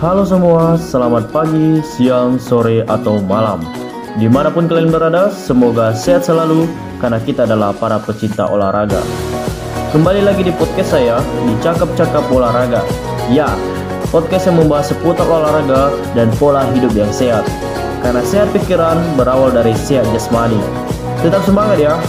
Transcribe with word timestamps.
Halo 0.00 0.24
semua, 0.24 0.80
selamat 0.80 1.28
pagi, 1.28 1.76
siang, 1.84 2.40
sore, 2.40 2.80
atau 2.88 3.20
malam. 3.20 3.60
Di 4.16 4.32
mana 4.32 4.48
pun 4.48 4.64
kalian 4.64 4.88
berada, 4.88 5.28
semoga 5.28 5.92
sehat 5.92 6.24
selalu 6.24 6.64
karena 7.04 7.20
kita 7.20 7.44
adalah 7.44 7.76
para 7.76 8.00
pecinta 8.00 8.48
olahraga. 8.48 9.04
Kembali 9.92 10.24
lagi 10.24 10.48
di 10.48 10.56
podcast 10.56 10.96
saya, 10.96 11.20
di 11.44 11.52
Cakap-Cakap 11.60 12.32
Olahraga. 12.32 12.80
Ya, 13.28 13.52
podcast 14.08 14.48
yang 14.48 14.64
membahas 14.64 14.88
seputar 14.88 15.28
olahraga 15.28 15.92
dan 16.16 16.32
pola 16.40 16.64
hidup 16.72 16.96
yang 16.96 17.12
sehat. 17.12 17.44
Karena 18.00 18.24
sehat 18.24 18.48
pikiran 18.56 18.96
berawal 19.20 19.52
dari 19.52 19.76
sehat 19.76 20.08
jasmani. 20.16 20.64
Tetap 21.20 21.44
semangat 21.44 21.76
ya! 21.76 22.00